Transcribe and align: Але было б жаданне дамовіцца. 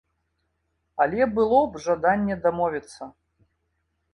Але 1.03 1.27
было 1.35 1.59
б 1.75 1.81
жаданне 1.85 2.35
дамовіцца. 2.47 3.03